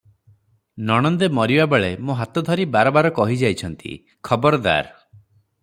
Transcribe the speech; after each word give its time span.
ନଣନ୍ଦେ 0.87 1.27
ମରିବା 1.39 1.67
ବେଳେ 1.73 1.91
ମୋ 2.07 2.15
ହାତ 2.21 2.43
ଧରି 2.49 2.67
ବାର 2.77 2.95
ବାର 2.97 3.13
କହି 3.21 3.39
ଯାଇଛନ୍ତି, 3.45 3.95
'ଖବାରଦାର! 4.31 4.93